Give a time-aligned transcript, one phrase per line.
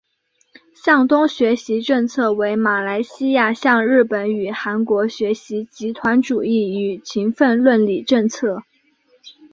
[0.73, 8.63] 向东学习政策为马来西亚向日本与韩国学习集团主义与勤奋论理政策。